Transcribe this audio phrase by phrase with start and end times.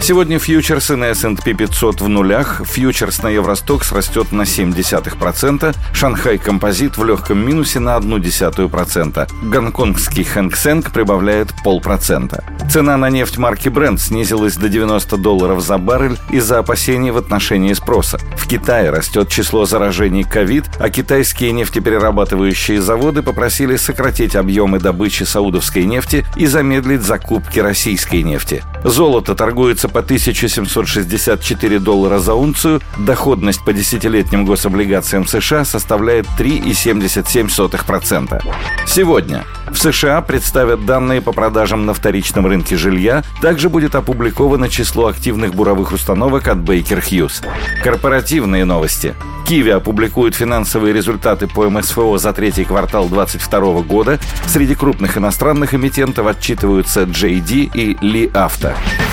[0.00, 6.96] Сегодня фьючерсы на S&P 500 в нулях, фьючерс на Евростокс растет на 0,7%, Шанхай Композит
[6.96, 12.44] в легком минусе на 0,1%, гонконгский Хэнк Сэнк прибавляет полпроцента.
[12.70, 17.72] Цена на нефть марки Brent снизилась до 90 долларов за баррель из-за опасений в отношении
[17.72, 18.18] спроса.
[18.36, 25.84] В Китае растет число заражений ковид, а китайские нефтеперерабатывающие заводы попросили сократить объемы добычи саудовской
[25.84, 28.62] нефти и замедлить закупки российской нефти.
[28.84, 38.42] Золото торгуется по 1764 доллара за унцию, доходность по десятилетним гособлигациям США составляет 3,77%.
[38.86, 43.24] Сегодня в США представят данные по продажам на вторичном рынке жилья.
[43.42, 47.44] Также будет опубликовано число активных буровых установок от Baker Hughes.
[47.82, 49.14] Корпоративные новости.
[49.46, 54.18] Киви опубликует финансовые результаты по МСФО за третий квартал 2022 года.
[54.46, 58.72] Среди крупных иностранных эмитентов отчитываются JD и Ли Авто.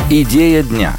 [0.10, 0.96] Идея дня.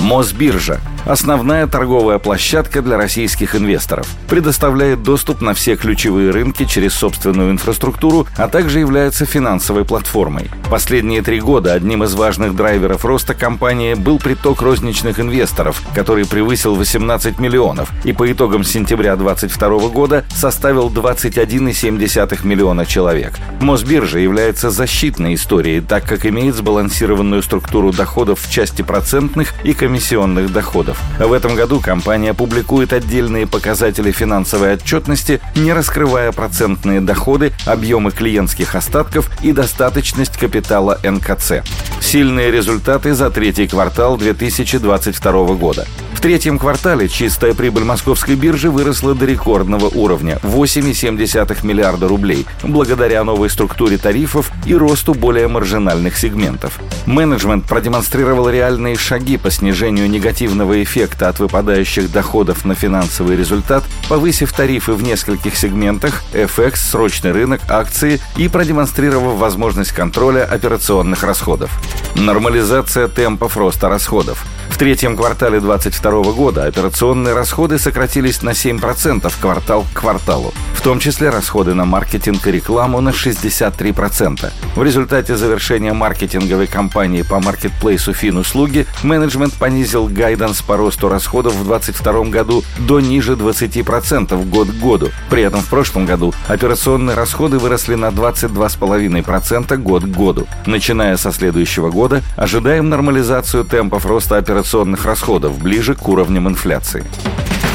[0.00, 4.08] Мосбиржа основная торговая площадка для российских инвесторов.
[4.28, 10.50] Предоставляет доступ на все ключевые рынки через собственную инфраструктуру, а также является финансовой платформой.
[10.70, 16.74] Последние три года одним из важных драйверов роста компании был приток розничных инвесторов, который превысил
[16.74, 23.34] 18 миллионов и по итогам сентября 2022 года составил 21,7 миллиона человек.
[23.60, 30.52] Мосбиржа является защитной историей, так как имеет сбалансированную структуру доходов в части процентных и комиссионных
[30.52, 30.87] доходов.
[31.18, 38.74] В этом году компания публикует отдельные показатели финансовой отчетности, не раскрывая процентные доходы, объемы клиентских
[38.74, 41.64] остатков и достаточность капитала НКЦ.
[42.00, 45.86] Сильные результаты за третий квартал 2022 года.
[46.18, 53.22] В третьем квартале чистая прибыль московской биржи выросла до рекордного уровня– 8,7 миллиарда рублей, благодаря
[53.22, 56.80] новой структуре тарифов и росту более маржинальных сегментов.
[57.06, 64.52] Менеджмент продемонстрировал реальные шаги по снижению негативного эффекта от выпадающих доходов на финансовый результат, повысив
[64.52, 71.70] тарифы в нескольких сегментах– FX, срочный рынок, акции и продемонстрировав возможность контроля операционных расходов.
[72.16, 74.44] Нормализация темпов роста расходов–
[74.78, 81.30] третьем квартале 2022 года операционные расходы сократились на 7% квартал к кварталу, в том числе
[81.30, 84.52] расходы на маркетинг и рекламу на 63%.
[84.76, 91.64] В результате завершения маркетинговой кампании по маркетплейсу Финуслуги менеджмент понизил гайданс по росту расходов в
[91.66, 95.10] 2022 году до ниже 20% год к году.
[95.28, 100.46] При этом в прошлом году операционные расходы выросли на 22,5% год к году.
[100.66, 107.02] Начиная со следующего года ожидаем нормализацию темпов роста операционных операционных расходов ближе к уровням инфляции.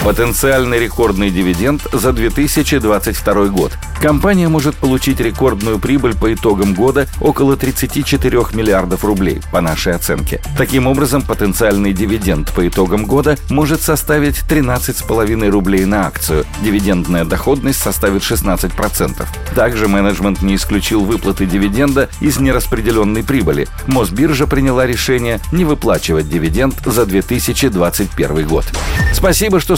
[0.03, 3.71] Потенциальный рекордный дивиденд за 2022 год.
[4.01, 10.41] Компания может получить рекордную прибыль по итогам года около 34 миллиардов рублей, по нашей оценке.
[10.57, 16.45] Таким образом, потенциальный дивиденд по итогам года может составить 13,5 рублей на акцию.
[16.61, 19.25] Дивидендная доходность составит 16%.
[19.55, 23.69] Также менеджмент не исключил выплаты дивиденда из нераспределенной прибыли.
[23.87, 28.65] Мосбиржа приняла решение не выплачивать дивиденд за 2021 год.
[29.13, 29.77] Спасибо, что